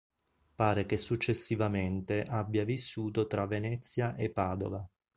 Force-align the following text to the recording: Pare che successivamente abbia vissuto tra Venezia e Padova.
Pare 0.55 0.87
che 0.87 0.97
successivamente 0.97 2.23
abbia 2.23 2.63
vissuto 2.65 3.27
tra 3.27 3.45
Venezia 3.45 4.15
e 4.15 4.31
Padova. 4.31 4.83